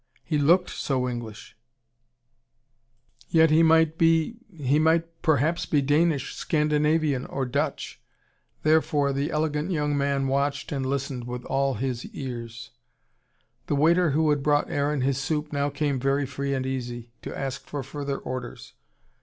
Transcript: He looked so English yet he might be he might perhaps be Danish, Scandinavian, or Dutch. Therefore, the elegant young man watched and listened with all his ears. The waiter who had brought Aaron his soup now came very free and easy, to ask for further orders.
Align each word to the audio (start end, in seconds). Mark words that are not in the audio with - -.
He 0.23 0.39
looked 0.39 0.71
so 0.71 1.07
English 1.07 1.55
yet 3.29 3.51
he 3.51 3.61
might 3.61 3.99
be 3.99 4.39
he 4.51 4.79
might 4.79 5.21
perhaps 5.21 5.67
be 5.67 5.79
Danish, 5.79 6.33
Scandinavian, 6.33 7.27
or 7.27 7.45
Dutch. 7.45 8.01
Therefore, 8.63 9.13
the 9.13 9.29
elegant 9.29 9.69
young 9.69 9.95
man 9.95 10.27
watched 10.27 10.71
and 10.71 10.87
listened 10.87 11.27
with 11.27 11.45
all 11.45 11.75
his 11.75 12.03
ears. 12.15 12.71
The 13.67 13.75
waiter 13.75 14.09
who 14.09 14.31
had 14.31 14.41
brought 14.41 14.71
Aaron 14.71 15.01
his 15.01 15.19
soup 15.19 15.53
now 15.53 15.69
came 15.69 15.99
very 15.99 16.25
free 16.25 16.55
and 16.55 16.65
easy, 16.65 17.11
to 17.21 17.37
ask 17.37 17.67
for 17.67 17.83
further 17.83 18.17
orders. 18.17 18.73